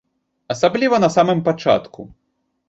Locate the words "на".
1.03-1.09